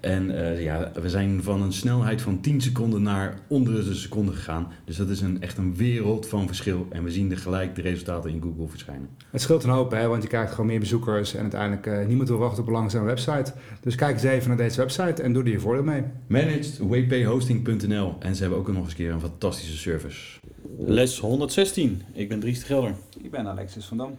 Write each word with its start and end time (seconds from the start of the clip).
en 0.00 0.30
uh, 0.30 0.62
ja, 0.62 0.92
we 1.02 1.08
zijn 1.08 1.42
van 1.42 1.62
een 1.62 1.72
snelheid 1.72 2.22
van 2.22 2.40
10 2.40 2.60
seconden 2.60 3.02
naar 3.02 3.38
onder 3.46 3.84
de 3.84 3.94
seconde 3.94 4.32
gegaan. 4.32 4.72
Dus 4.84 4.96
dat 4.96 5.08
is 5.08 5.20
een, 5.20 5.42
echt 5.42 5.58
een 5.58 5.76
wereld 5.76 6.28
van 6.28 6.46
verschil. 6.46 6.86
En 6.90 7.04
we 7.04 7.10
zien 7.10 7.30
er 7.30 7.38
gelijk 7.38 7.74
de 7.74 7.82
resultaten 7.82 8.30
in 8.30 8.42
Google 8.42 8.68
verschijnen. 8.68 9.08
Het 9.30 9.40
scheelt 9.40 9.64
een 9.64 9.70
hoop, 9.70 9.90
hè, 9.90 10.06
want 10.06 10.22
je 10.22 10.28
krijgt 10.28 10.50
gewoon 10.50 10.66
meer 10.66 10.78
bezoekers. 10.78 11.34
En 11.34 11.40
uiteindelijk 11.40 11.86
uh, 11.86 12.06
niemand 12.06 12.28
wil 12.28 12.38
wachten 12.38 12.62
op 12.62 12.66
een 12.66 12.74
langzame 12.74 13.06
website. 13.06 13.52
Dus 13.80 13.94
kijk 13.94 14.12
eens 14.14 14.22
even 14.22 14.48
naar 14.48 14.56
deze 14.56 14.80
website 14.80 15.22
en 15.22 15.32
doe 15.32 15.42
er 15.42 15.50
je 15.50 15.60
voordeel 15.60 15.84
mee. 15.84 16.02
Managedwphosting.nl 16.26 18.16
En 18.18 18.34
ze 18.34 18.40
hebben 18.40 18.58
ook 18.58 18.68
nog 18.68 18.76
eens 18.76 18.88
een 18.88 18.96
keer 18.96 19.12
een 19.12 19.20
fantastische 19.20 19.76
service. 19.76 20.38
Les 20.78 21.18
116. 21.18 22.02
Ik 22.12 22.28
ben 22.28 22.40
Dries 22.40 22.58
de 22.60 22.66
Gelder. 22.66 22.94
Ik 23.22 23.30
ben 23.30 23.46
Alexis 23.46 23.84
van 23.84 23.96
Dam. 23.96 24.16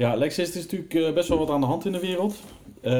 Ja, 0.00 0.18
het 0.18 0.38
is 0.38 0.54
natuurlijk 0.54 0.94
uh, 0.94 1.12
best 1.12 1.28
wel 1.28 1.38
wat 1.38 1.50
aan 1.50 1.60
de 1.60 1.66
hand 1.66 1.84
in 1.84 1.92
de 1.92 2.00
wereld. 2.00 2.34
Uh, 2.82 2.92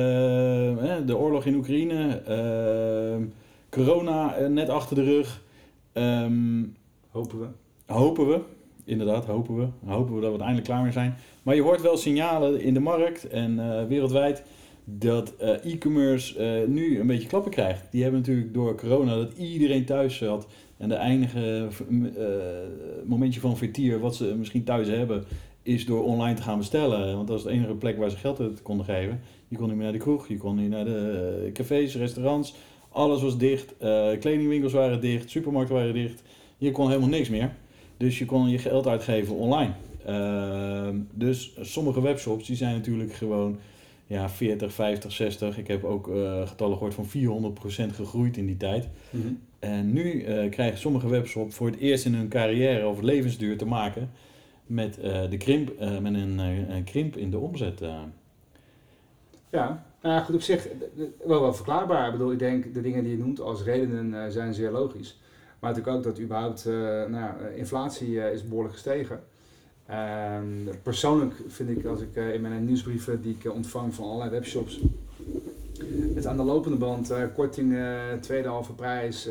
de 1.06 1.16
oorlog 1.16 1.44
in 1.44 1.54
Oekraïne, 1.54 2.22
uh, 2.28 3.26
corona 3.70 4.38
net 4.48 4.68
achter 4.68 4.96
de 4.96 5.04
rug. 5.04 5.42
Um, 5.92 6.76
hopen 7.10 7.40
we. 7.40 7.46
Hopen 7.86 8.28
we, 8.28 8.40
inderdaad, 8.84 9.24
hopen 9.24 9.56
we. 9.56 9.66
Hopen 9.86 10.14
we 10.14 10.20
dat 10.20 10.30
we 10.30 10.36
er 10.36 10.42
eindelijk 10.42 10.66
klaar 10.66 10.82
mee 10.82 10.92
zijn. 10.92 11.14
Maar 11.42 11.54
je 11.54 11.62
hoort 11.62 11.80
wel 11.82 11.96
signalen 11.96 12.60
in 12.60 12.74
de 12.74 12.80
markt 12.80 13.28
en 13.28 13.86
wereldwijd 13.88 14.42
dat 14.84 15.34
e-commerce 15.62 16.64
nu 16.68 17.00
een 17.00 17.06
beetje 17.06 17.28
klappen 17.28 17.50
krijgt. 17.50 17.86
Die 17.90 18.02
hebben 18.02 18.20
natuurlijk 18.20 18.54
door 18.54 18.74
corona 18.74 19.14
dat 19.14 19.32
iedereen 19.32 19.84
thuis 19.84 20.16
zat 20.16 20.46
en 20.76 20.88
de 20.88 20.98
enige 20.98 21.68
momentje 23.04 23.40
van 23.40 23.56
vertier 23.56 24.00
wat 24.00 24.16
ze 24.16 24.34
misschien 24.38 24.64
thuis 24.64 24.88
hebben 24.88 25.24
is 25.62 25.86
door 25.86 26.05
online 26.05 26.34
te 26.34 26.42
gaan 26.42 26.58
bestellen. 26.58 27.16
Want 27.16 27.28
dat 27.28 27.39
is 27.39 27.44
de 27.44 27.50
enige 27.50 27.75
plek 27.75 27.98
waar 27.98 28.11
ze 28.11 28.16
geld 28.16 28.41
uit 28.41 28.62
konden 28.62 28.86
geven. 28.86 29.20
Je 29.48 29.56
kon 29.56 29.67
niet 29.67 29.75
meer 29.75 29.84
naar 29.84 29.92
de 29.92 29.98
kroeg, 29.98 30.28
je 30.28 30.36
kon 30.36 30.56
niet 30.56 30.70
naar 30.70 30.84
de 30.84 31.42
eh, 31.47 31.52
cafés, 31.52 31.97
restaurants. 31.97 32.55
Alles 32.89 33.22
was 33.22 33.39
dicht. 33.39 33.75
Uh, 33.83 34.11
kledingwinkels 34.20 34.72
waren 34.72 35.00
dicht, 35.00 35.30
supermarkten 35.30 35.77
waren 35.77 35.94
dicht. 35.94 36.22
Je 36.58 36.70
kon 36.70 36.89
helemaal 36.89 37.08
niks 37.08 37.28
meer. 37.28 37.52
Dus 37.97 38.19
je 38.19 38.25
kon 38.25 38.48
je 38.48 38.58
geld 38.58 38.86
uitgeven 38.86 39.34
online. 39.34 39.72
Uh, 40.08 40.89
dus 41.12 41.52
sommige 41.61 42.00
webshops 42.00 42.47
die 42.47 42.56
zijn 42.56 42.74
natuurlijk 42.74 43.12
gewoon 43.12 43.58
ja, 44.06 44.28
40, 44.28 44.72
50, 44.72 45.12
60. 45.12 45.58
Ik 45.58 45.67
heb 45.67 45.84
ook 45.84 46.08
uh, 46.08 46.48
getallen 46.48 46.77
gehoord 46.77 46.95
van 46.95 47.08
400% 47.91 47.95
gegroeid 47.95 48.36
in 48.36 48.47
die 48.47 48.56
tijd. 48.56 48.89
Mm 49.11 49.22
-hmm. 49.22 49.41
En 49.58 49.92
nu 49.92 50.24
krijgen 50.48 50.78
sommige 50.78 51.08
webshops 51.08 51.55
voor 51.55 51.67
het 51.67 51.79
eerst 51.79 52.05
in 52.05 52.14
hun 52.14 52.29
carrière 52.29 52.89
of 52.89 53.01
levensduur 53.01 53.58
te 53.58 53.67
maken 53.67 54.11
met, 54.70 54.98
uh, 54.98 55.31
de 55.31 55.36
krimp, 55.36 55.73
uh, 55.81 55.98
met 55.98 56.14
een, 56.14 56.39
uh, 56.39 56.69
een, 56.69 56.85
krimp 56.85 57.17
in 57.17 57.31
de 57.31 57.39
omzet. 57.39 57.81
Ja, 59.51 59.85
nou 60.03 60.25
goed 60.25 60.35
op 60.35 60.42
zich 60.42 60.69
wel 61.25 61.41
wel 61.41 61.55
verklaarbaar. 61.55 62.07
Ik 62.07 62.13
bedoel, 62.13 62.33
ik 62.33 62.39
denk 62.39 62.75
de 62.75 62.81
dingen 62.81 63.03
die 63.03 63.13
je 63.13 63.19
noemt 63.19 63.41
als 63.41 63.63
redenen 63.63 64.33
zijn 64.33 64.55
zeer 64.55 64.70
logisch. 64.70 65.19
Maar 65.58 65.70
natuurlijk 65.70 65.97
ook 65.97 66.05
dat 66.05 66.20
überhaupt, 66.20 66.64
nou, 67.08 67.55
inflatie 67.57 68.31
is 68.33 68.48
behoorlijk 68.48 68.75
gestegen. 68.75 69.20
Ehm, 69.86 70.47
persoonlijk 70.83 71.35
vind 71.47 71.70
ik, 71.70 71.85
als 71.85 72.01
ik 72.01 72.17
in 72.17 72.41
mijn 72.41 72.64
nieuwsbrieven 72.64 73.23
die 73.23 73.37
ik 73.41 73.52
ontvang 73.52 73.95
van 73.95 74.05
allerlei 74.05 74.31
webshops, 74.31 74.81
het 76.14 76.27
aan 76.27 76.37
de 76.37 76.42
lopende 76.42 76.77
band, 76.77 77.13
korting 77.35 77.77
tweede 78.20 78.48
halve 78.48 78.73
prijs, 78.73 79.29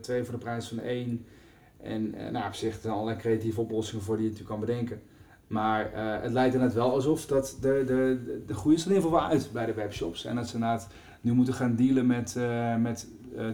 twee 0.00 0.24
voor 0.24 0.32
de 0.32 0.40
prijs 0.40 0.68
van 0.68 0.80
één. 0.80 1.24
En 1.82 2.14
uh, 2.14 2.30
nou, 2.30 2.46
op 2.46 2.54
zich 2.54 2.78
zijn 2.80 2.92
allerlei 2.92 3.18
creatieve 3.18 3.60
oplossingen 3.60 4.04
voor 4.04 4.16
die 4.16 4.24
je 4.24 4.30
natuurlijk 4.30 4.58
kan 4.58 4.66
bedenken. 4.66 5.00
Maar 5.46 5.92
uh, 5.94 6.22
het 6.22 6.32
lijkt 6.32 6.54
er 6.54 6.60
net 6.60 6.74
wel 6.74 6.92
alsof 6.92 7.26
dat 7.26 7.56
de, 7.60 7.82
de, 7.86 8.42
de 8.46 8.54
groei 8.54 8.74
is 8.74 8.84
er 8.84 8.90
in 8.90 8.96
ieder 8.96 9.10
geval 9.10 9.26
uit 9.26 9.50
bij 9.52 9.66
de 9.66 9.74
webshops. 9.74 10.24
En 10.24 10.36
dat 10.36 10.48
ze 10.48 10.54
inderdaad 10.54 10.88
nu 11.20 11.32
moeten 11.32 11.54
gaan 11.54 11.74
dealen 11.74 12.06
met, 12.06 12.34
uh, 12.38 12.76
met 12.76 13.06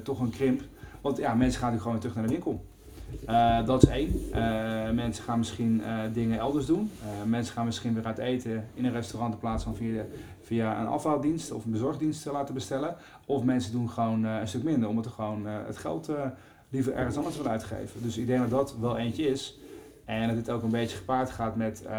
toch 0.03 0.21
een 0.21 0.31
krimp. 0.31 0.63
Want 1.01 1.17
ja, 1.17 1.34
mensen 1.34 1.61
gaan 1.61 1.73
nu 1.73 1.81
gewoon 1.81 1.99
terug 1.99 2.15
naar 2.15 2.27
de 2.27 2.31
winkel. 2.31 2.65
dat 3.67 3.83
is 3.83 3.89
één. 3.89 4.95
mensen 4.95 5.25
gaan 5.25 5.39
misschien 5.39 5.83
dingen 6.13 6.39
elders 6.39 6.67
doen. 6.67 6.91
mensen 7.27 7.55
gaan 7.55 7.65
misschien 7.65 7.95
weer 7.95 8.05
uit 8.05 8.19
eten 8.19 8.69
in 8.75 8.84
een 8.84 8.93
restaurant 8.93 9.33
in 9.33 9.41
plaats 9.41 9.65
van 9.65 9.77
via, 9.77 10.05
via 10.43 10.81
een 10.81 10.87
afhaaldienst 10.87 11.53
of 11.53 11.65
een 11.65 11.71
bezorgdienst 11.71 12.27
laten 12.27 12.55
bestellen. 12.55 12.97
Of 13.27 13.45
mensen 13.45 13.73
doen 13.73 13.91
gewoon 13.91 14.25
een 14.25 14.49
stuk 14.49 14.63
minder 14.63 14.89
omdat 14.89 15.05
er 15.05 15.11
gewoon 15.11 15.47
het 15.47 15.77
geld 15.77 16.11
liever 16.69 16.95
ergens 16.95 17.17
anders 17.17 17.37
wil 17.37 17.47
uitgeven. 17.47 18.03
Dus 18.03 18.17
ik 18.17 18.27
denk 18.27 18.41
dat 18.41 18.51
dat 18.51 18.77
wel 18.81 18.97
eentje 18.97 19.27
is. 19.27 19.59
En 20.05 20.27
dat 20.27 20.37
dit 20.37 20.51
ook 20.51 20.63
een 20.63 20.71
beetje 20.71 20.97
gepaard 20.97 21.31
gaat 21.31 21.57
met 21.57 21.83
uh, 21.85 21.91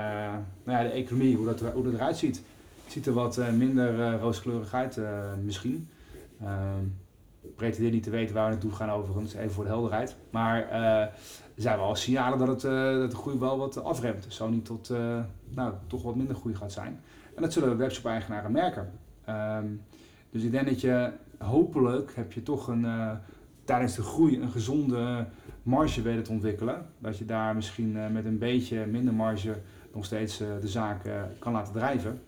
nou 0.63 0.77
ja, 0.77 0.83
de 0.83 0.89
economie, 0.89 1.35
hoe 1.35 1.45
dat, 1.45 1.59
hoe 1.59 1.83
dat 1.83 1.93
eruit 1.93 2.17
ziet. 2.17 2.35
Het 2.83 2.93
ziet 2.93 3.05
er 3.05 3.13
wat 3.13 3.37
uh, 3.37 3.51
minder 3.51 3.99
uh, 3.99 4.19
rooskleurig 4.21 4.73
uit 4.73 4.99
misschien. 5.43 5.89
Ik 7.41 7.55
pretendeer 7.55 7.91
niet 7.91 8.03
te 8.03 8.09
weten 8.09 8.35
waar 8.35 8.45
we 8.45 8.51
naartoe 8.51 8.71
gaan 8.71 8.89
overigens, 8.89 9.33
even 9.33 9.51
voor 9.51 9.63
de 9.63 9.69
helderheid. 9.69 10.15
Maar 10.29 10.69
er 10.69 11.11
zijn 11.55 11.77
wel 11.77 11.95
signalen 11.95 12.37
dat, 12.37 12.47
het, 12.47 12.61
dat 13.01 13.11
de 13.11 13.17
groei 13.17 13.39
wel 13.39 13.57
wat 13.57 13.83
afremt. 13.83 14.25
Zo 14.27 14.49
niet 14.49 14.65
tot 14.65 14.89
nou, 15.49 15.73
toch 15.87 16.03
wat 16.03 16.15
minder 16.15 16.35
groei 16.35 16.55
gaat 16.55 16.71
zijn. 16.71 16.99
En 17.35 17.41
dat 17.41 17.53
zullen 17.53 17.77
webshop-eigenaren 17.77 18.51
merken. 18.51 18.91
Um, 19.29 19.81
dus 20.29 20.43
ik 20.43 20.51
denk 20.51 20.67
dat 20.67 20.81
je 20.81 21.11
hopelijk 21.37 22.15
heb 22.15 22.31
je 22.31 22.43
toch 22.43 22.67
een 22.67 22.85
tijdens 23.65 23.95
de 23.95 24.01
groei 24.01 24.39
een 24.41 24.51
gezonde 24.51 25.27
marge 25.63 26.01
weten 26.01 26.23
te 26.23 26.31
ontwikkelen. 26.31 26.85
Dat 26.99 27.17
je 27.17 27.25
daar 27.25 27.55
misschien 27.55 27.95
uh, 27.95 28.07
met 28.07 28.25
een 28.25 28.37
beetje 28.37 28.85
minder 28.85 29.13
marge 29.13 29.55
nog 29.93 30.05
steeds 30.05 30.41
uh, 30.41 30.47
de 30.61 30.67
zaak 30.67 31.05
uh, 31.05 31.21
kan 31.39 31.51
laten 31.51 31.73
drijven. 31.73 32.21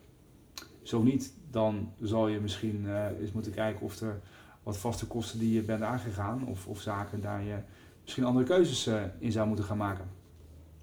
Zo 0.81 1.03
niet, 1.03 1.33
dan 1.51 1.91
zal 2.01 2.27
je 2.27 2.39
misschien 2.39 2.85
eens 3.19 3.31
moeten 3.31 3.51
kijken 3.51 3.85
of 3.85 4.01
er 4.01 4.19
wat 4.63 4.77
vaste 4.77 5.07
kosten 5.07 5.39
die 5.39 5.53
je 5.53 5.61
bent 5.61 5.81
aangegaan, 5.81 6.47
of, 6.47 6.67
of 6.67 6.81
zaken 6.81 7.21
daar 7.21 7.43
je 7.43 7.55
misschien 8.03 8.23
andere 8.23 8.45
keuzes 8.45 8.89
in 9.19 9.31
zou 9.31 9.47
moeten 9.47 9.65
gaan 9.65 9.77
maken. 9.77 10.05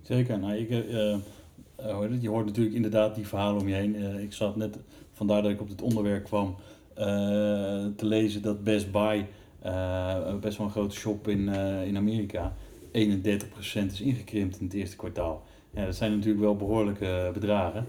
Zeker, 0.03 0.39
nou, 0.39 0.55
ik, 0.55 0.69
je 2.21 2.29
hoort 2.29 2.47
natuurlijk 2.47 2.75
inderdaad 2.75 3.15
die 3.15 3.27
verhalen 3.27 3.61
om 3.61 3.69
je 3.69 3.75
heen. 3.75 4.21
ik 4.21 4.33
zat 4.33 4.57
net, 4.57 4.79
vandaar 5.13 5.43
dat 5.43 5.51
ik 5.51 5.61
op 5.61 5.69
dit 5.69 5.83
onderwerp 5.83 6.25
kwam, 6.25 6.57
te 7.97 8.07
lezen 8.07 8.43
dat 8.43 8.65
Best 8.65 8.93
Buy 8.93 9.27
uh, 9.67 10.35
best 10.41 10.59
wel 10.59 10.67
een 10.67 10.73
grote 10.73 10.97
shop 10.97 11.29
in, 11.29 11.41
uh, 11.41 11.87
in 11.87 11.97
Amerika. 11.97 12.53
31% 12.87 12.91
is 12.93 14.01
ingekrimpt 14.01 14.59
in 14.59 14.65
het 14.65 14.75
eerste 14.75 14.97
kwartaal. 14.97 15.43
Ja, 15.71 15.85
dat 15.85 15.97
zijn 15.97 16.13
natuurlijk 16.13 16.45
wel 16.45 16.57
behoorlijke 16.57 17.31
bedragen. 17.33 17.87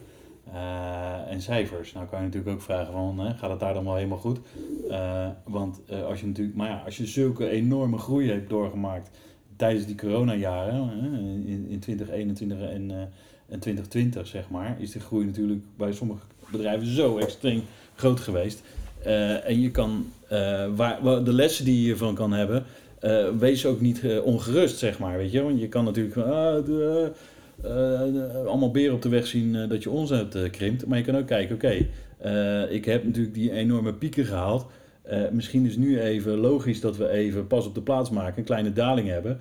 Uh, 0.53 1.31
en 1.31 1.41
cijfers. 1.41 1.93
Nou 1.93 2.07
kan 2.07 2.19
je 2.19 2.25
natuurlijk 2.25 2.53
ook 2.53 2.61
vragen 2.61 2.93
van, 2.93 3.35
gaat 3.37 3.49
het 3.49 3.59
daar 3.59 3.73
dan 3.73 3.83
wel 3.83 3.95
helemaal 3.95 4.17
goed? 4.17 4.39
want 5.43 5.81
als 6.07 6.19
je 6.19 6.25
natuurlijk, 6.25 6.57
maar 6.57 6.69
ja, 6.69 6.81
als 6.85 6.97
je 6.97 7.05
zulke 7.05 7.49
enorme 7.49 7.97
groei 7.97 8.29
hebt 8.29 8.49
doorgemaakt 8.49 9.09
tijdens 9.55 9.85
die 9.85 9.95
coronajaren, 9.95 10.91
in, 11.45 11.65
in 11.69 11.79
2021 11.79 12.59
en, 12.59 12.91
en 13.49 13.59
2020 13.59 14.27
zeg 14.27 14.49
maar, 14.49 14.75
is 14.79 14.91
de 14.91 14.99
groei 14.99 15.25
natuurlijk 15.25 15.63
bij 15.77 15.93
sommige 15.93 16.25
bedrijven 16.51 16.87
zo 16.87 17.17
extreem 17.17 17.63
groot 17.95 18.19
geweest. 18.19 18.63
Uh, 19.05 19.47
en 19.47 19.61
je 19.61 19.71
kan, 19.71 20.11
uh, 20.31 20.65
waar, 20.75 21.23
de 21.23 21.33
lessen 21.33 21.65
die 21.65 21.85
je 21.85 21.91
ervan 21.91 22.15
kan 22.15 22.33
hebben, 22.33 22.63
uh, 23.01 23.27
wees 23.39 23.65
ook 23.65 23.81
niet 23.81 24.01
ongerust, 24.23 24.77
zeg 24.77 24.99
maar. 24.99 25.17
Weet 25.17 25.31
je? 25.31 25.43
Want 25.43 25.59
je 25.59 25.67
kan 25.67 25.83
natuurlijk 25.83 26.17
ah, 26.17 27.09
allemaal 28.47 28.71
beren 28.71 28.95
op 28.95 29.01
de 29.01 29.09
weg 29.09 29.27
zien 29.27 29.67
dat 29.69 29.83
je 29.83 29.89
omzet 29.89 30.49
krimpt. 30.51 30.85
Maar 30.85 30.97
je 30.97 31.03
kan 31.03 31.17
ook 31.17 31.27
kijken, 31.27 31.55
oké, 31.55 31.87
ik 32.69 32.85
heb 32.85 33.03
natuurlijk 33.03 33.33
die 33.33 33.51
enorme 33.51 33.93
pieken 33.93 34.25
gehaald. 34.25 34.65
misschien 35.31 35.65
is 35.65 35.77
nu 35.77 35.99
even 35.99 36.37
logisch 36.37 36.81
dat 36.81 36.97
we 36.97 37.09
even 37.09 37.47
pas 37.47 37.65
op 37.65 37.75
de 37.75 37.81
plaats 37.81 38.09
maken, 38.09 38.37
een 38.37 38.43
kleine 38.43 38.73
daling 38.73 39.07
hebben. 39.07 39.39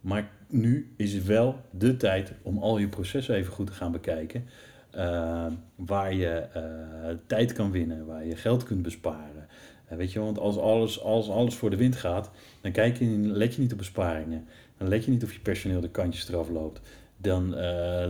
Maar 0.00 0.30
nu 0.48 0.92
is 0.96 1.12
het 1.12 1.24
wel 1.24 1.56
de 1.70 1.96
tijd 1.96 2.32
om 2.42 2.58
al 2.58 2.78
je 2.78 2.88
processen 2.88 3.34
even 3.34 3.52
goed 3.52 3.66
te 3.66 3.72
gaan 3.72 3.92
bekijken. 3.92 4.44
Eh, 4.96 5.46
waar 5.74 6.14
je 6.14 6.28
eh, 6.28 6.62
tijd 7.26 7.52
kan 7.52 7.70
winnen, 7.70 8.06
waar 8.06 8.26
je 8.26 8.36
geld 8.36 8.62
kunt 8.62 8.82
besparen. 8.82 9.46
Eh, 9.88 9.96
weet 9.96 10.12
je, 10.12 10.20
want 10.20 10.38
als 10.38 10.58
alles, 10.58 11.00
als 11.00 11.30
alles 11.30 11.54
voor 11.54 11.70
de 11.70 11.76
wind 11.76 11.96
gaat, 11.96 12.30
dan 12.60 12.72
kijk 12.72 12.96
je, 12.98 13.06
let 13.16 13.54
je 13.54 13.60
niet 13.60 13.72
op 13.72 13.78
besparingen. 13.78 14.44
Dan 14.76 14.88
let 14.88 15.04
je 15.04 15.10
niet 15.10 15.24
of 15.24 15.32
je 15.32 15.40
personeel 15.40 15.80
de 15.80 15.90
kantjes 15.90 16.28
eraf 16.28 16.48
loopt. 16.48 16.80
Dan 17.16 17.50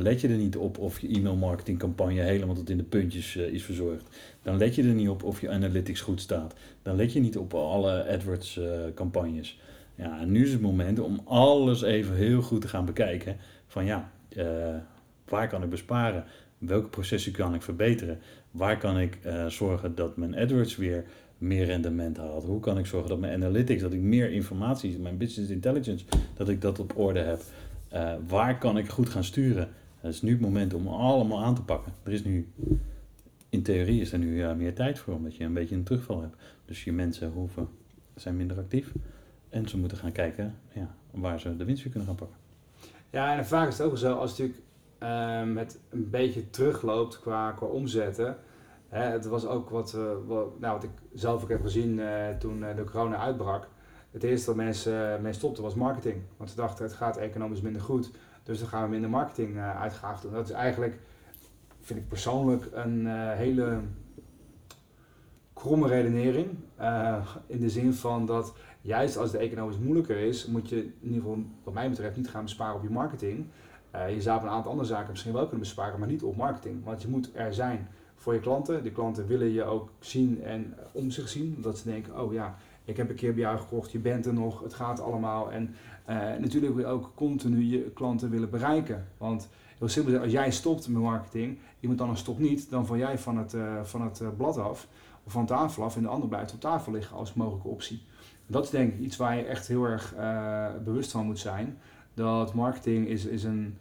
let 0.03 0.21
je 0.21 0.29
er 0.29 0.37
niet 0.37 0.57
op 0.57 0.79
of 0.79 1.01
je 1.01 1.09
e-mail 1.09 1.37
marketingcampagne 1.37 2.21
helemaal 2.21 2.55
tot 2.55 2.71
in 2.71 2.77
de 2.77 2.83
puntjes 2.83 3.37
is 3.37 3.63
verzorgd. 3.63 4.17
Dan 4.43 4.57
let 4.57 4.75
je 4.75 4.83
er 4.83 4.95
niet 4.95 5.09
op 5.09 5.23
of 5.23 5.41
je 5.41 5.51
analytics 5.51 6.01
goed 6.01 6.21
staat. 6.21 6.55
Dan 6.83 6.97
let 6.97 7.13
je 7.13 7.21
niet 7.21 7.37
op 7.37 7.55
alle 7.55 8.09
AdWords 8.13 8.61
campagnes. 8.95 9.61
Ja, 9.95 10.25
nu 10.25 10.45
is 10.45 10.53
het 10.53 10.61
moment 10.61 10.99
om 10.99 11.21
alles 11.25 11.83
even 11.83 12.15
heel 12.15 12.43
goed 12.43 12.61
te 12.61 12.69
gaan 12.69 12.85
bekijken. 12.85 13.37
Van 13.67 13.85
ja, 13.85 14.11
waar 15.25 15.49
kan 15.49 15.63
ik 15.63 15.71
besparen? 15.71 16.25
Welke 16.59 16.89
processen 16.89 17.33
kan 17.33 17.55
ik 17.55 17.63
verbeteren? 17.63 18.19
Waar 18.51 18.79
kan 18.79 18.99
ik 18.99 19.19
uh, 19.27 19.47
zorgen 19.47 19.95
dat 19.95 20.17
mijn 20.17 20.37
AdWords 20.37 20.77
weer 20.77 21.05
meer 21.39 21.65
rendement 21.65 22.17
haalt? 22.17 22.45
Hoe 22.45 22.61
kan 22.61 22.79
ik 22.79 22.87
zorgen 22.87 23.09
dat 23.09 23.19
mijn 23.19 23.33
analytics, 23.33 23.83
dat 23.83 23.93
ik 23.93 24.01
meer 24.01 24.31
informatie, 24.31 24.99
mijn 24.99 25.17
business 25.17 25.51
intelligence, 25.51 26.05
dat 26.35 26.49
ik 26.49 26.61
dat 26.61 26.79
op 26.79 26.99
orde 26.99 27.21
heb? 27.21 27.41
Uh, 27.93 28.15
waar 28.27 28.59
kan 28.59 28.79
ik 28.79 28.89
goed 28.89 29.09
gaan 29.09 29.25
sturen? 29.25 29.69
Het 30.01 30.15
is 30.15 30.23
nu 30.23 30.31
het 30.31 30.41
moment 30.41 30.75
om 30.75 30.87
allemaal 30.87 31.45
aan 31.45 31.55
te 31.55 31.63
pakken. 31.63 31.93
Er 32.03 32.13
is 32.13 32.25
nu, 32.25 32.49
in 33.49 33.63
theorie 33.63 34.01
is 34.01 34.13
er 34.13 34.19
nu 34.19 34.37
uh, 34.37 34.55
meer 34.55 34.75
tijd 34.75 34.99
voor, 34.99 35.15
omdat 35.15 35.37
je 35.37 35.45
een 35.45 35.53
beetje 35.53 35.75
een 35.75 35.83
terugval 35.83 36.21
hebt. 36.21 36.37
Dus 36.65 36.85
je 36.85 36.93
mensen 36.93 37.31
hoeven, 37.31 37.69
zijn 38.15 38.37
minder 38.37 38.59
actief. 38.59 38.93
En 39.49 39.69
ze 39.69 39.79
moeten 39.79 39.99
gaan 39.99 40.13
kijken 40.13 40.55
ja, 40.73 40.95
waar 41.11 41.41
ze 41.41 41.57
de 41.57 41.65
winst 41.65 41.83
weer 41.83 41.93
kunnen 41.93 42.09
gaan 42.09 42.19
pakken. 42.19 42.37
Ja, 43.11 43.37
en 43.37 43.47
vaak 43.47 43.69
is 43.69 43.79
het 43.79 43.87
ook 43.87 43.99
zo, 43.99 44.15
als 44.15 44.31
natuurlijk 44.31 44.59
um, 45.01 45.57
het 45.57 45.81
een 45.91 46.11
beetje 46.11 46.51
terugloopt 46.51 47.21
qua, 47.21 47.53
qua 47.53 47.67
omzetten. 47.67 48.37
Hè, 48.89 49.03
het 49.03 49.27
was 49.27 49.47
ook 49.47 49.71
wat, 49.71 49.95
uh, 49.97 50.03
nou, 50.59 50.73
wat 50.75 50.85
ik 50.85 50.91
zelf 51.15 51.43
ook 51.43 51.49
heb 51.49 51.63
gezien 51.63 51.99
uh, 51.99 52.29
toen 52.29 52.59
uh, 52.59 52.77
de 52.77 52.85
corona 52.85 53.17
uitbrak. 53.17 53.69
Het 54.11 54.23
eerste 54.23 54.47
wat 54.47 54.57
mensen 54.57 55.23
mee 55.23 55.33
stopten 55.33 55.63
was 55.63 55.75
marketing. 55.75 56.23
Want 56.37 56.51
ze 56.51 56.57
dachten 56.57 56.85
het 56.85 56.95
gaat 56.95 57.17
economisch 57.17 57.61
minder 57.61 57.83
goed. 57.83 58.11
Dus 58.43 58.59
dan 58.59 58.69
gaan 58.69 58.83
we 58.83 58.89
minder 58.89 59.11
marketing 59.11 59.59
uitgaven 59.59 60.23
doen. 60.23 60.33
Dat 60.33 60.49
is 60.49 60.55
eigenlijk, 60.55 60.99
vind 61.81 61.99
ik 61.99 62.09
persoonlijk, 62.09 62.69
een 62.73 63.07
hele 63.31 63.81
kromme 65.53 65.89
redenering. 65.89 66.49
in 67.47 67.61
de 67.61 67.69
zin 67.69 67.95
van 67.95 68.27
dat 68.27 68.55
juist 68.81 69.17
als 69.17 69.31
de 69.31 69.39
economisch 69.39 69.79
moeilijker 69.79 70.17
is, 70.17 70.47
moet 70.47 70.69
je 70.69 70.77
in 70.77 70.95
ieder 71.01 71.21
geval 71.21 71.45
wat 71.65 71.75
mij 71.75 71.89
betreft 71.91 72.17
niet 72.17 72.29
gaan 72.29 72.43
besparen 72.45 72.77
op 72.77 72.83
je 72.83 72.91
marketing. 72.91 73.47
Uh, 73.97 74.15
je 74.15 74.23
zou 74.23 74.43
een 74.43 74.49
aantal 74.49 74.71
andere 74.71 74.89
zaken 74.89 75.11
misschien 75.11 75.33
wel 75.33 75.43
kunnen 75.43 75.61
besparen, 75.61 75.99
maar 75.99 76.09
niet 76.09 76.23
op 76.23 76.37
marketing. 76.37 76.85
Want 76.85 77.03
je 77.03 77.09
moet 77.09 77.31
er 77.35 77.55
zijn 77.55 77.89
voor 78.17 78.35
je 78.35 78.41
klanten. 78.41 78.83
De 78.83 78.91
klanten 78.91 79.27
willen 79.27 79.53
je 79.53 79.65
ook 79.65 79.91
zien 80.01 80.43
en 80.43 80.75
om 80.93 81.11
zich 81.11 81.29
zien. 81.29 81.57
Dat 81.61 81.79
ze 81.79 81.91
denken, 81.91 82.21
oh 82.21 82.33
ja, 82.33 82.57
ik 82.85 82.97
heb 82.97 83.09
een 83.09 83.15
keer 83.15 83.33
bij 83.33 83.43
jou 83.43 83.59
gekocht, 83.59 83.93
je 83.93 83.99
bent 83.99 84.27
er 84.27 84.35
nog, 84.35 84.63
het 84.63 84.75
gaat 84.75 85.01
allemaal. 85.01 85.53
En 85.53 85.75
uh, 86.09 86.17
natuurlijk 86.17 86.75
wil 86.75 86.85
je 86.85 86.91
ook 86.91 87.13
continu 87.15 87.63
je 87.63 87.91
klanten 87.91 88.31
willen 88.31 88.51
bereiken. 88.51 89.07
Want 89.19 89.49
heel 89.79 89.89
simpel, 89.89 90.19
als 90.19 90.33
jij 90.33 90.51
stopt 90.51 90.89
met 90.89 91.03
marketing, 91.03 91.59
iemand 91.81 92.01
anders 92.01 92.21
stopt 92.21 92.39
niet, 92.39 92.71
dan 92.71 92.87
val 92.87 92.97
jij 92.97 93.19
van 93.19 93.39
het, 93.39 93.57
van 93.83 94.03
het 94.03 94.37
blad 94.37 94.59
af 94.59 94.89
of 95.25 95.33
van 95.33 95.47
tafel 95.47 95.83
af 95.83 95.97
en 95.97 96.03
de 96.03 96.09
ander 96.09 96.29
blijft 96.29 96.53
op 96.53 96.61
tafel 96.61 96.93
liggen 96.93 97.17
als 97.17 97.35
mogelijke 97.35 97.69
optie. 97.69 98.03
Dat 98.47 98.65
is 98.65 98.71
denk 98.71 98.93
ik 98.93 99.01
iets 99.01 99.17
waar 99.17 99.37
je 99.37 99.43
echt 99.43 99.69
heel 99.69 99.85
erg 99.85 100.15
bewust 100.85 101.11
van 101.11 101.27
moet 101.27 101.39
zijn. 101.39 101.79
Dat 102.15 102.55
marketing 102.55 103.09
is, 103.09 103.25
is 103.25 103.45
een 103.45 103.77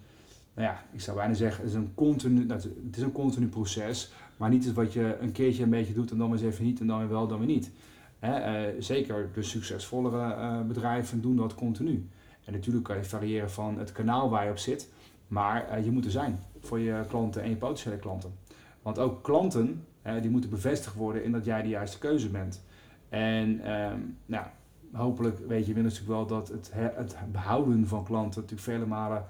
nou 0.55 0.67
ja, 0.67 0.83
ik 0.91 1.01
zou 1.01 1.17
bijna 1.17 1.33
zeggen, 1.33 1.63
het 1.63 1.71
is 1.71 1.77
een 1.77 1.91
continu, 1.95 2.45
nou, 2.45 2.61
het 2.85 2.97
is 2.97 3.01
een 3.01 3.11
continu 3.11 3.47
proces, 3.47 4.11
maar 4.37 4.49
niet 4.49 4.73
wat 4.73 4.93
je 4.93 5.17
een 5.19 5.31
keertje 5.31 5.63
een 5.63 5.69
beetje 5.69 5.93
doet 5.93 6.11
en 6.11 6.17
dan 6.17 6.31
eens 6.31 6.41
even 6.41 6.65
niet 6.65 6.79
en 6.79 6.87
dan 6.87 6.99
weer 6.99 7.09
wel, 7.09 7.27
dan 7.27 7.37
weer 7.37 7.47
niet. 7.47 7.71
Hè, 8.19 8.69
uh, 8.69 8.75
zeker 8.79 9.29
de 9.33 9.43
succesvollere 9.43 10.35
uh, 10.35 10.61
bedrijven 10.61 11.21
doen 11.21 11.35
dat 11.35 11.55
continu. 11.55 12.09
En 12.45 12.53
natuurlijk 12.53 12.85
kan 12.85 12.95
je 12.95 13.03
variëren 13.03 13.51
van 13.51 13.79
het 13.79 13.91
kanaal 13.91 14.29
waar 14.29 14.45
je 14.45 14.51
op 14.51 14.57
zit, 14.57 14.89
maar 15.27 15.77
uh, 15.77 15.83
je 15.83 15.91
moet 15.91 16.05
er 16.05 16.11
zijn 16.11 16.39
voor 16.59 16.79
je 16.79 17.03
klanten 17.07 17.41
en 17.41 17.49
je 17.49 17.55
potentiële 17.55 17.97
klanten. 17.97 18.33
Want 18.81 18.99
ook 18.99 19.23
klanten, 19.23 19.85
die 20.21 20.29
moeten 20.29 20.49
bevestigd 20.49 20.95
worden 20.95 21.23
in 21.23 21.31
dat 21.31 21.45
jij 21.45 21.61
de 21.61 21.69
juiste 21.69 21.97
keuze 21.97 22.29
bent. 22.29 22.63
En 23.09 23.59
ehm, 23.63 23.99
nou, 24.25 24.45
hopelijk 24.91 25.39
weet 25.47 25.65
je 25.65 25.75
natuurlijk 25.75 26.07
wel 26.07 26.25
dat 26.25 26.47
het, 26.47 26.71
het 26.73 27.15
behouden 27.31 27.87
van 27.87 28.03
klanten 28.03 28.41
natuurlijk 28.41 28.69
vele 28.69 28.85
malen 28.85 29.25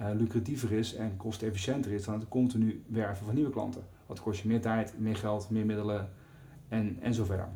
uh, 0.00 0.06
lucratiever 0.18 0.72
is 0.72 0.94
en 0.94 1.16
kostefficiënter 1.16 1.92
is 1.92 2.04
dan 2.04 2.14
het 2.14 2.28
continu 2.28 2.82
werven 2.86 3.26
van 3.26 3.34
nieuwe 3.34 3.50
klanten. 3.50 3.82
Wat 4.06 4.20
kost 4.20 4.42
je 4.42 4.48
meer 4.48 4.60
tijd, 4.60 4.94
meer 4.98 5.16
geld, 5.16 5.50
meer 5.50 5.66
middelen 5.66 6.08
en, 6.68 6.96
en 7.00 7.14
zo 7.14 7.24
verder. 7.24 7.48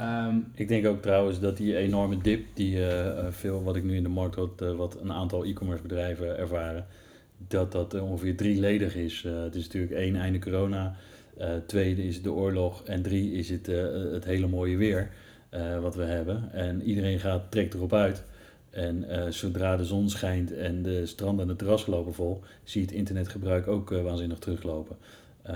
Um, 0.00 0.46
ik 0.54 0.68
denk 0.68 0.86
ook 0.86 1.02
trouwens 1.02 1.40
dat 1.40 1.56
die 1.56 1.76
enorme 1.76 2.18
dip 2.18 2.46
die 2.54 2.76
uh, 2.78 3.26
veel 3.30 3.62
wat 3.62 3.76
ik 3.76 3.84
nu 3.84 3.96
in 3.96 4.02
de 4.02 4.08
markt 4.08 4.62
uh, 4.62 4.76
wat 4.76 5.00
een 5.00 5.12
aantal 5.12 5.44
e-commerce 5.44 5.82
bedrijven 5.82 6.38
ervaren, 6.38 6.86
dat 7.48 7.72
dat 7.72 8.00
ongeveer 8.00 8.36
drieledig 8.36 8.96
is. 8.96 9.22
het 9.22 9.54
is 9.54 9.64
natuurlijk 9.64 9.92
één 9.92 10.16
einde 10.16 10.38
corona, 10.38 10.96
tweede 11.66 12.06
is 12.06 12.22
de 12.22 12.32
oorlog 12.32 12.82
en 12.84 13.02
drie 13.02 13.32
is 13.32 13.48
het, 13.50 13.66
het 14.12 14.24
hele 14.24 14.46
mooie 14.46 14.76
weer 14.76 15.10
wat 15.80 15.94
we 15.94 16.02
hebben. 16.02 16.52
En 16.52 16.82
iedereen 16.82 17.18
gaat, 17.18 17.50
trekt 17.50 17.74
erop 17.74 17.92
uit. 17.92 18.24
En 18.76 19.04
uh, 19.08 19.26
zodra 19.28 19.76
de 19.76 19.84
zon 19.84 20.08
schijnt 20.08 20.52
en 20.52 20.82
de 20.82 21.06
stranden 21.06 21.40
en 21.40 21.50
de 21.50 21.56
terras 21.56 21.86
lopen 21.86 22.14
vol, 22.14 22.42
zie 22.64 22.80
je 22.80 22.86
het 22.86 22.96
internetgebruik 22.96 23.68
ook 23.68 23.90
uh, 23.90 24.02
waanzinnig 24.02 24.38
teruglopen. 24.38 24.96
Uh, 25.46 25.54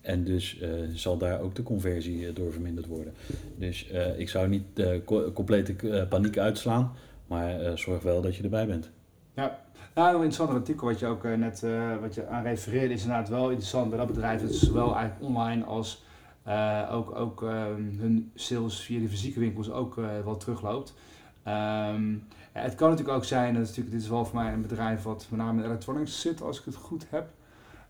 en 0.00 0.24
dus 0.24 0.60
uh, 0.62 0.68
zal 0.94 1.16
daar 1.16 1.40
ook 1.40 1.54
de 1.54 1.62
conversie 1.62 2.32
door 2.32 2.52
verminderd 2.52 2.86
worden. 2.86 3.12
Dus 3.56 3.86
ik 4.16 4.28
zou 4.28 4.48
niet 4.48 4.64
co 5.04 5.32
complete 5.32 6.06
paniek 6.08 6.38
uitslaan, 6.38 6.92
maar 7.26 7.78
zorg 7.78 8.02
wel 8.02 8.20
dat 8.20 8.36
je 8.36 8.42
erbij 8.42 8.66
bent. 8.66 8.90
Ja, 9.34 9.60
nou, 9.94 10.08
een 10.08 10.14
interessant 10.14 10.50
artikel 10.50 10.86
wat 10.86 10.98
je 10.98 11.06
ook 11.06 11.22
net 11.22 11.64
wat 12.00 12.14
je 12.14 12.26
aan 12.26 12.42
refereerde 12.42 12.94
is 12.94 13.02
inderdaad 13.02 13.28
wel 13.28 13.48
interessant 13.48 13.88
bij 13.88 13.98
dat 13.98 14.06
bedrijf. 14.06 14.40
Het 14.40 14.50
is 14.50 14.60
zowel 14.62 14.96
eigenlijk 14.96 15.24
online 15.24 15.64
als 15.64 16.04
ook, 16.90 17.14
ook 17.14 17.42
ehm, 17.42 17.82
hun 17.98 18.30
sales 18.34 18.80
via 18.80 19.00
de 19.00 19.08
fysieke 19.08 19.40
winkels 19.40 19.70
ook 19.70 19.94
wel 20.24 20.36
terugloopt. 20.36 20.94
Ja, 21.44 22.60
het 22.60 22.74
kan 22.74 22.90
natuurlijk 22.90 23.16
ook 23.16 23.24
zijn, 23.24 23.54
dat 23.54 23.62
natuurlijk, 23.62 23.90
dit 23.90 24.02
is 24.02 24.08
wel 24.08 24.24
voor 24.24 24.38
mij 24.38 24.52
een 24.52 24.62
bedrijf 24.62 25.02
wat 25.02 25.26
met 25.30 25.40
name 25.40 25.58
in 25.58 25.66
electronics 25.66 26.20
zit, 26.20 26.42
als 26.42 26.58
ik 26.58 26.64
het 26.64 26.74
goed 26.74 27.06
heb. 27.10 27.28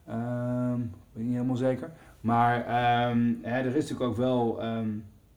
Um, 0.09 0.93
ben 1.13 1.25
niet 1.25 1.33
helemaal 1.33 1.57
zeker. 1.57 1.93
Maar 2.21 2.59
um, 3.11 3.39
hè, 3.43 3.59
er 3.59 3.77
is 3.77 3.91
natuurlijk 3.91 4.11
ook 4.11 4.17
wel, 4.17 4.63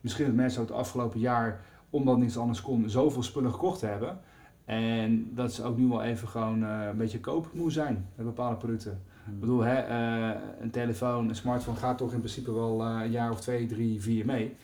misschien 0.01 0.25
dat 0.25 0.35
mensen 0.35 0.61
het 0.61 0.71
afgelopen 0.71 1.19
jaar, 1.19 1.59
omdat 1.89 2.17
niets 2.17 2.37
anders 2.37 2.61
kon, 2.61 2.89
zoveel 2.89 3.23
spullen 3.23 3.51
gekocht 3.51 3.81
hebben. 3.81 4.19
En 4.65 5.35
dat 5.35 5.53
ze 5.53 5.63
ook 5.63 5.77
nu 5.77 5.87
wel 5.87 6.03
even 6.03 6.27
gewoon 6.27 6.63
uh, 6.63 6.85
een 6.89 6.97
beetje 6.97 7.19
koopmoe 7.19 7.71
zijn 7.71 8.05
met 8.15 8.25
bepaalde 8.25 8.55
producten. 8.55 9.01
Ik 9.27 9.39
bedoel, 9.39 9.61
hè, 9.61 9.89
uh, 9.89 10.35
een 10.59 10.69
telefoon, 10.69 11.29
een 11.29 11.35
smartphone 11.35 11.77
gaat 11.77 11.97
toch 11.97 12.13
in 12.13 12.19
principe 12.19 12.53
wel 12.53 12.81
uh, 12.81 13.01
een 13.03 13.11
jaar 13.11 13.31
of 13.31 13.41
twee, 13.41 13.65
drie, 13.65 14.01
vier 14.01 14.25
mee. 14.25 14.55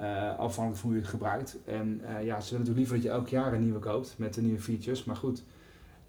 Uh, 0.00 0.38
afhankelijk 0.38 0.80
van 0.80 0.88
hoe 0.88 0.98
je 0.98 1.04
het 1.04 1.10
gebruikt. 1.10 1.56
En 1.64 2.00
uh, 2.00 2.24
ja, 2.24 2.40
ze 2.40 2.50
willen 2.50 2.66
natuurlijk 2.66 2.76
liever 2.76 2.94
dat 2.94 3.04
je 3.04 3.10
elk 3.10 3.28
jaar 3.28 3.52
een 3.52 3.62
nieuwe 3.62 3.78
koopt 3.78 4.14
met 4.18 4.34
de 4.34 4.42
nieuwe 4.42 4.60
features. 4.60 5.04
Maar 5.04 5.16
goed, 5.16 5.42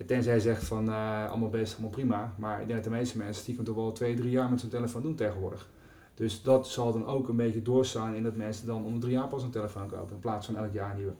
tenzij 0.05 0.33
je 0.33 0.39
zegt 0.39 0.63
van 0.63 0.89
uh, 0.89 1.29
allemaal 1.29 1.49
best, 1.49 1.73
allemaal 1.73 1.91
prima. 1.91 2.33
Maar 2.37 2.61
ik 2.61 2.67
denk 2.67 2.83
dat 2.83 2.91
de 2.91 2.97
meeste 2.97 3.17
mensen 3.17 3.45
die 3.45 3.63
toch 3.63 3.75
wel 3.75 3.91
twee, 3.91 4.15
drie 4.15 4.29
jaar 4.29 4.49
met 4.49 4.59
zo'n 4.59 4.69
telefoon 4.69 5.01
doen 5.01 5.15
tegenwoordig. 5.15 5.69
Dus 6.13 6.41
dat 6.41 6.67
zal 6.67 6.93
dan 6.93 7.05
ook 7.05 7.27
een 7.27 7.35
beetje 7.35 7.61
doorstaan 7.61 8.15
in 8.15 8.23
dat 8.23 8.35
mensen 8.35 8.67
dan 8.67 8.85
om 8.85 8.99
drie 8.99 9.13
jaar 9.13 9.27
pas 9.27 9.43
een 9.43 9.49
telefoon 9.49 9.87
kopen 9.87 10.13
in 10.13 10.19
plaats 10.19 10.45
van 10.45 10.57
elk 10.57 10.73
jaar 10.73 10.91
een 10.91 10.97
nieuwe. 10.97 11.13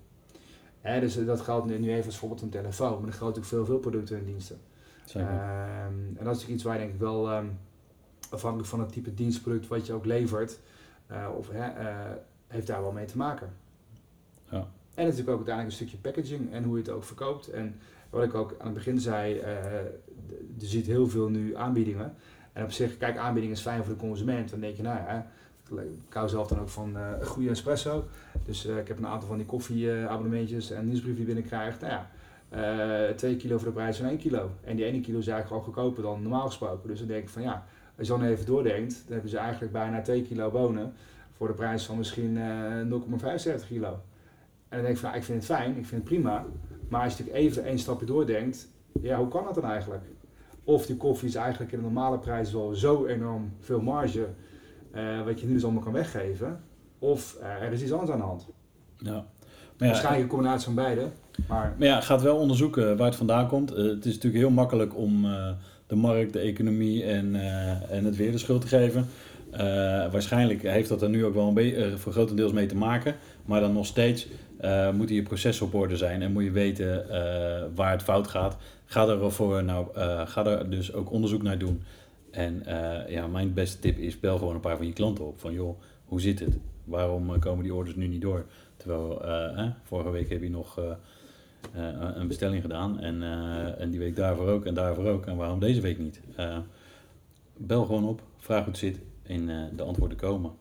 Hè, 0.82 1.00
dus 1.00 1.25
dat 1.25 1.41
geldt 1.41 1.67
nu, 1.67 1.89
even 1.89 1.96
als 1.96 2.05
bijvoorbeeld 2.05 2.41
een 2.41 2.50
telefoon, 2.50 2.98
maar 2.98 3.10
dat 3.10 3.15
geldt 3.15 3.38
ook 3.38 3.46
veel, 3.46 3.65
veel 3.65 3.79
producten 3.79 4.17
en 4.17 4.25
diensten. 4.25 4.58
Um, 5.15 5.22
en 6.17 6.24
dat 6.24 6.36
is 6.36 6.48
iets 6.48 6.63
waar 6.63 6.74
je 6.74 6.79
denk 6.79 6.93
ik 6.93 7.00
wel 7.00 7.38
um, 7.38 7.58
afhankelijk 8.29 8.70
van 8.70 8.79
het 8.79 8.91
type 8.91 9.13
dienstproduct 9.13 9.67
wat 9.67 9.86
je 9.86 9.93
ook 9.93 10.05
levert, 10.05 10.60
of 11.38 11.50
heeft 12.53 12.67
daar 12.67 12.81
wel 12.81 12.91
mee 12.91 13.05
te 13.05 13.17
maken. 13.17 13.50
Ja. 14.50 14.67
En 14.93 15.03
natuurlijk 15.03 15.29
ook 15.29 15.48
uiteindelijk 15.48 15.65
een 15.65 15.88
stukje 15.88 15.98
packaging 15.98 16.53
en 16.53 16.63
hoe 16.63 16.77
je 16.77 16.83
het 16.83 16.91
ook 16.91 17.03
verkoopt. 17.03 17.48
En 17.48 17.75
wat 18.10 18.24
ik 18.24 18.33
ook 18.33 18.55
aan 18.60 18.65
het 18.65 18.74
begin 18.74 19.00
zei, 19.00 19.36
uh, 19.36 19.43
je 20.57 20.65
ziet 20.65 20.86
heel 20.86 21.07
veel 21.07 21.29
nu 21.29 21.55
aanbiedingen. 21.55 22.13
En 22.53 22.63
op 22.63 22.72
zich, 22.72 22.98
kijk, 22.98 23.17
aanbieding 23.17 23.53
is 23.53 23.62
fijn 23.62 23.83
voor 23.83 23.93
de 23.93 24.00
consument. 24.00 24.50
Dan 24.50 24.60
denk 24.60 24.75
je, 24.75 24.83
nou 24.83 24.98
ja, 24.98 25.27
ik 26.07 26.13
hou 26.13 26.29
zelf 26.29 26.48
dan 26.48 26.60
ook 26.60 26.69
van 26.69 26.98
uh, 26.98 27.07
een 27.19 27.25
goede 27.25 27.50
espresso. 27.50 28.05
Dus 28.45 28.65
uh, 28.65 28.77
ik 28.77 28.88
heb 28.88 28.98
een 28.98 29.07
aantal 29.07 29.27
van 29.27 29.38
die 29.38 29.45
koffieabonnementjes 29.45 30.72
en 30.72 30.86
nieuwsbrief 30.86 31.15
die 31.15 31.25
binnenkrijgt. 31.25 31.81
Nou 31.81 31.93
ja, 31.93 32.10
2 33.15 33.38
kilo 33.38 33.57
voor 33.57 33.67
de 33.67 33.74
prijs 33.74 33.98
van 33.98 34.05
1 34.05 34.17
kilo. 34.17 34.50
En 34.63 34.75
die 34.75 34.86
ene 34.86 35.01
kilo 35.01 35.19
is 35.19 35.27
eigenlijk 35.27 35.48
gewoon 35.48 35.63
goedkoper 35.63 36.03
dan 36.03 36.22
normaal 36.22 36.45
gesproken. 36.45 36.89
Dus 36.89 37.00
dan 37.00 37.07
denk 37.07 37.24
ik 37.24 37.29
van 37.29 37.41
ja, 37.41 37.65
als 37.98 38.07
je 38.07 38.13
dan 38.13 38.24
even 38.24 38.45
doordenkt, 38.45 38.93
dan 39.03 39.13
hebben 39.13 39.29
ze 39.29 39.38
eigenlijk 39.38 39.72
bijna 39.72 40.01
2 40.01 40.22
kilo 40.22 40.51
bonen 40.51 40.93
voor 41.43 41.51
de 41.51 41.62
prijs 41.62 41.85
van 41.85 41.97
misschien 41.97 42.35
uh, 42.35 42.81
eh, 42.81 43.62
0,75 43.62 43.67
kilo. 43.67 43.88
En 43.88 44.77
dan 44.77 44.81
denk 44.81 44.88
ik 44.88 44.97
van, 44.97 45.09
nou, 45.09 45.19
ik 45.19 45.23
vind 45.23 45.38
het 45.38 45.57
fijn, 45.57 45.69
ik 45.69 45.85
vind 45.85 45.91
het 45.91 46.03
prima. 46.03 46.45
Maar 46.89 47.03
als 47.03 47.17
je 47.17 47.23
natuurlijk 47.23 47.45
even 47.45 47.63
één 47.63 47.79
stapje 47.79 48.05
doordenkt, 48.05 48.67
ja, 49.01 49.17
hoe 49.17 49.27
kan 49.27 49.43
dat 49.43 49.55
dan 49.55 49.65
eigenlijk? 49.65 50.03
Of 50.63 50.85
die 50.85 50.97
koffie 50.97 51.27
is 51.27 51.35
eigenlijk 51.35 51.71
in 51.71 51.77
de 51.77 51.83
normale 51.83 52.19
prijs 52.19 52.51
wel 52.51 52.73
zo 52.75 53.05
enorm 53.05 53.53
veel 53.59 53.81
marge, 53.81 54.27
eh, 54.91 55.23
wat 55.25 55.39
je 55.39 55.47
nu 55.47 55.53
dus 55.53 55.63
allemaal 55.63 55.81
kan 55.81 55.93
weggeven. 55.93 56.63
Of 57.00 57.38
eh, 57.41 57.62
er 57.62 57.71
is 57.71 57.81
iets 57.81 57.91
anders 57.91 58.12
aan 58.12 58.17
de 58.17 58.25
hand. 58.25 58.47
Ja. 58.97 59.12
Maar 59.12 59.23
ja, 59.77 59.85
Waarschijnlijk 59.88 60.23
een 60.23 60.29
combinatie 60.29 60.65
van 60.65 60.75
beide. 60.75 61.07
Maar 61.47 61.75
Maar 61.77 61.88
ja, 61.88 62.01
gaat 62.01 62.21
wel 62.21 62.38
onderzoeken 62.38 62.97
waar 62.97 63.07
het 63.07 63.15
vandaan 63.15 63.47
komt. 63.47 63.69
Het 63.69 64.05
is 64.05 64.13
natuurlijk 64.13 64.43
heel 64.43 64.50
makkelijk 64.50 64.97
om 64.97 65.21
de 65.88 65.95
markt, 65.95 66.33
de 66.33 66.39
economie 66.39 67.03
en, 67.03 67.35
en 67.89 68.05
het 68.05 68.15
weer 68.15 68.31
de 68.31 68.38
schuld 68.38 68.62
te 68.62 68.67
geven. 68.67 69.07
Eh, 69.53 70.12
waarschijnlijk 70.12 70.62
heeft 70.62 70.89
dat 70.89 71.01
er 71.01 71.10
nu 71.10 71.25
ook 71.25 71.33
wel 71.33 71.48
een 71.48 71.53
beetje 71.53 71.98
voor 71.98 72.12
grotendeels 72.12 72.51
mee 72.51 72.65
te 72.65 72.75
maken. 72.75 73.15
Maar 73.45 73.62
dan 73.62 73.74
nog 73.74 73.86
steeds 73.86 74.27
eh, 74.63 74.91
moeten 74.91 75.15
je 75.15 75.24
processen 75.24 75.65
op 75.65 75.74
orde 75.74 75.98
zijn 75.98 76.22
en 76.22 76.31
moet 76.31 76.43
je 76.43 76.51
weten 76.51 77.10
eh, 77.10 77.63
waar 77.75 77.91
het 77.91 78.03
fout 78.03 78.27
gaat. 78.27 78.57
Ga 78.86 79.07
ervoor 79.07 79.63
nou, 79.63 79.88
eh, 79.95 80.27
ga 80.27 80.45
er 80.45 80.69
dus 80.69 80.93
ook 80.93 81.12
onderzoek 81.12 81.41
naar 81.41 81.57
doen. 81.57 81.83
En 82.31 82.63
ja, 83.07 83.27
mijn 83.27 83.53
beste 83.53 83.79
tip 83.79 83.98
is 83.98 84.19
bel 84.19 84.38
gewoon 84.38 84.53
een 84.53 84.60
paar 84.60 84.77
van 84.77 84.86
je 84.86 84.93
klanten 84.93 85.25
op. 85.25 85.39
Van 85.39 85.53
joh, 85.53 85.79
hoe 86.05 86.22
zit 86.22 86.39
het? 86.39 86.57
Waarom 86.83 87.39
komen 87.39 87.63
die 87.63 87.74
orders 87.74 87.95
nu 87.95 88.07
niet 88.07 88.22
door? 88.22 88.45
Terwijl 88.77 89.25
eh, 89.25 89.65
vorige 89.83 90.10
week 90.10 90.29
heb 90.29 90.41
je 90.41 90.50
nog 90.50 90.79
een 92.15 92.27
bestelling 92.27 92.62
gedaan 92.62 93.00
en, 93.00 93.24
en 93.77 93.89
die 93.89 94.00
week 94.00 94.15
daarvoor 94.15 94.48
ook 94.48 94.65
en 94.65 94.74
daarvoor 94.74 95.05
ook. 95.05 95.25
En 95.25 95.36
waarom 95.36 95.60
deze 95.60 95.81
week 95.81 96.00
niet? 96.00 96.22
Bel 97.57 97.86
gewoon 97.86 98.05
op, 98.05 98.22
vraag 98.38 98.63
hoe 98.63 98.72
het 98.72 98.77
zit 98.77 99.00
en 99.23 99.49
eh, 99.49 99.55
de 99.75 99.83
antwoorden 99.83 100.17
komen. 100.17 100.51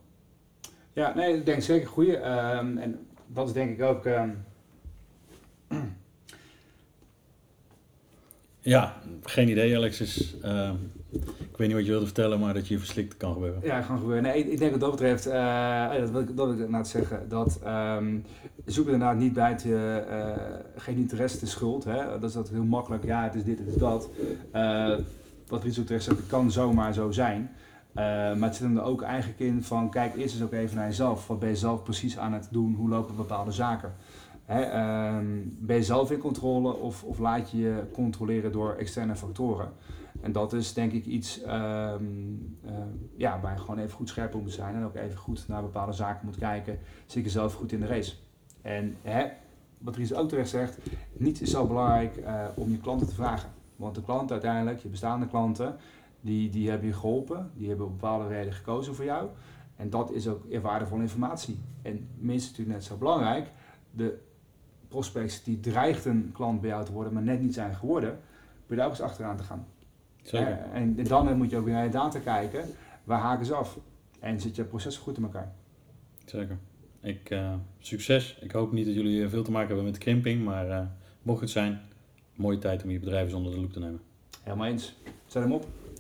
ja, 0.93 1.15
nee, 1.15 1.37
ik 1.37 1.45
denk 1.47 1.63
zeker 1.63 1.89
goeie. 1.89 2.17
Ehm, 2.17 2.77
en 2.79 3.07
dat 3.27 3.47
is 3.47 3.53
denk 3.53 3.71
ik 3.79 3.83
ook. 3.83 4.07
ehm, 4.07 4.31
Ja, 8.61 8.95
geen 9.23 9.49
idee 9.49 9.77
Alexis. 9.77 10.41
Eh, 10.43 10.71
ik 11.13 11.57
weet 11.57 11.67
niet 11.67 11.73
wat 11.77 11.85
je 11.85 11.91
wilde 11.91 12.05
vertellen, 12.07 12.41
maar 12.41 12.55
dat 12.55 12.67
je 12.69 12.75
je 12.75 12.81
verslikt 12.81 13.17
kan 13.17 13.33
gebeuren. 13.33 13.61
Ja, 13.63 13.83
gaan 13.83 13.99
gebeuren. 13.99 14.23
Nee, 14.23 14.39
ik, 14.39 14.47
ik 14.47 14.59
denk 14.59 14.71
wat 14.71 14.81
dat 14.81 14.91
betreft, 14.91 15.27
eh, 15.27 15.91
dat 15.99 16.11
wil 16.11 16.21
ik, 16.21 16.27
dat 16.27 16.37
wil 16.37 16.51
ik 16.51 16.53
inderdaad 16.61 16.89
zeggen, 16.89 17.29
dat 17.29 17.61
ehm, 17.65 18.19
zoek 18.65 18.85
inderdaad 18.85 19.17
niet 19.17 19.33
bij 19.33 19.51
het, 19.51 19.65
eh, 19.65 20.37
geen 20.77 20.97
interesse 20.97 21.39
de 21.39 21.47
schuld. 21.47 21.85
Hè? 21.85 22.19
Dat 22.19 22.29
is 22.29 22.33
dat 22.33 22.49
heel 22.49 22.65
makkelijk, 22.65 23.05
ja, 23.05 23.23
het 23.23 23.35
is 23.35 23.45
dit, 23.45 23.59
het 23.59 23.69
is 23.69 23.75
dat. 23.75 24.09
Wat 25.47 25.65
ook 25.65 25.87
terecht 25.87 26.05
zegt, 26.05 26.19
het 26.19 26.27
kan 26.27 26.51
zomaar 26.51 26.95
zo 26.95 27.11
zijn. 27.11 27.51
Eh, 27.95 28.05
maar 28.05 28.49
het 28.49 28.57
zit 28.57 28.77
er 28.77 28.83
ook 28.83 29.03
eigenlijk 29.03 29.41
in 29.41 29.63
van, 29.63 29.91
kijk 29.91 30.17
eerst 30.17 30.35
eens 30.35 30.45
ook 30.45 30.53
even 30.53 30.77
naar 30.77 30.87
jezelf. 30.87 31.27
Wat 31.27 31.39
ben 31.39 31.49
je 31.49 31.57
zelf 31.57 31.83
precies 31.83 32.19
aan 32.19 32.33
het 32.33 32.49
doen? 32.51 32.75
Hoe 32.75 32.89
lopen 32.89 33.17
bepaalde 33.17 33.53
zaken? 33.53 33.95
Hè, 34.45 34.63
ehm, 34.63 35.27
ben 35.45 35.77
je 35.77 35.83
zelf 35.83 36.11
in 36.11 36.19
controle 36.19 36.73
of, 36.77 37.05
of 37.05 37.19
laat 37.19 37.51
je 37.51 37.59
je 37.59 37.83
controleren 37.93 38.53
door 38.53 38.75
externe 38.75 39.17
factoren? 39.17 39.73
En 40.21 40.33
dat 40.33 40.53
is 40.53 40.73
denk 40.73 40.93
ik 40.93 41.07
iets 41.07 41.43
ehm, 41.43 42.05
eh, 42.65 42.73
ja, 43.17 43.41
waar 43.41 43.53
je 43.53 43.61
gewoon 43.61 43.79
even 43.79 43.97
goed 43.97 44.09
scherp 44.09 44.35
op 44.35 44.43
moet 44.43 44.53
zijn 44.53 44.75
en 44.75 44.85
ook 44.85 44.95
even 44.95 45.19
goed 45.19 45.49
naar 45.49 45.63
bepaalde 45.63 45.93
zaken 45.93 46.27
moet 46.27 46.39
kijken. 46.39 46.79
Zit 47.07 47.25
je 47.25 47.31
zelf 47.31 47.55
goed 47.55 47.73
in 47.73 47.81
de 47.81 47.87
race? 47.87 48.15
En 48.63 48.97
hè, 49.03 49.27
wat 49.79 49.97
Ries 49.97 50.15
ook 50.15 50.29
terecht 50.29 50.49
zegt, 50.49 50.79
niet 51.13 51.41
is 51.41 51.51
zo 51.51 51.67
belangrijk 51.67 52.17
eh, 52.17 52.45
om 52.55 52.71
je 52.71 52.79
klanten 52.79 53.07
te 53.07 53.15
vragen. 53.15 53.51
Want 53.77 53.95
de 53.95 54.03
klanten 54.03 54.33
uiteindelijk, 54.33 54.81
je 54.81 54.89
bestaande 54.89 55.27
klanten, 55.27 55.77
die, 56.23 56.51
die 56.51 56.71
hebben 56.71 56.89
je 56.89 56.95
geholpen, 56.95 57.51
die 57.55 57.69
hebben 57.69 57.87
op 57.87 57.93
bepaalde 57.93 58.29
reden 58.29 58.53
gekozen 58.53 58.95
voor 58.95 59.05
jou. 59.05 59.29
En 59.77 59.91
dat 59.91 60.13
is 60.13 60.29
ook 60.29 60.55
waardevolle 60.63 61.03
informatie. 61.03 61.59
En 61.83 62.09
minstens 62.19 62.51
natuurlijk 62.51 62.79
net 62.79 62.87
zo 62.87 62.97
belangrijk, 62.97 63.47
de 63.91 64.19
prospects 64.89 65.43
die 65.43 65.61
dreigt 65.61 66.05
een 66.05 66.31
klant 66.33 66.61
bij 66.61 66.71
jou 66.71 66.85
te 66.85 66.93
worden, 66.93 67.13
maar 67.13 67.23
net 67.23 67.41
niet 67.41 67.55
zijn 67.55 67.75
geworden, 67.75 68.11
ben 68.11 68.21
je 68.67 68.77
daar 68.77 68.85
ook 68.85 68.91
eens 68.91 69.01
achteraan 69.01 69.37
te 69.37 69.43
gaan. 69.43 69.67
Zeker. 70.23 70.49
Eh, 70.49 70.75
en 70.75 71.05
dan 71.05 71.37
moet 71.37 71.51
je 71.51 71.57
ook 71.57 71.65
weer 71.65 71.75
naar 71.75 71.85
je 71.85 71.91
data 71.91 72.19
kijken, 72.19 72.65
waar 73.05 73.21
haken 73.21 73.47
ze 73.47 73.55
af? 73.55 73.79
En 74.21 74.41
zit 74.41 74.57
je 74.57 74.65
proces 74.65 74.97
goed 74.97 75.17
in 75.17 75.23
elkaar? 75.23 75.53
Zeker. 76.25 76.59
Ik, 77.03 77.31
eh, 77.31 77.55
succes. 77.79 78.39
Ik 78.41 78.53
hoop 78.53 78.73
niet 78.73 78.87
dat 78.87 78.95
jullie 78.95 79.23
eh, 79.23 79.29
veel 79.29 79.43
te 79.43 79.51
maken 79.51 79.69
hebben 79.69 79.87
met 79.87 79.99
krimping, 79.99 80.45
maar 80.45 80.71
eh, 80.71 80.87
mocht 81.23 81.41
het 81.41 81.51
zijn, 81.51 81.81
mooie 82.37 82.59
tijd 82.59 82.83
om 82.83 82.91
je 82.91 82.99
bedrijf 82.99 83.25
eens 83.25 83.35
onder 83.35 83.53
de 83.53 83.61
loep 83.61 83.73
te 83.73 83.79
nemen. 83.79 84.01
Helemaal 84.43 84.67
eens. 84.67 84.95
Zet 85.27 85.43
hem 85.43 85.53
op. 85.53 85.67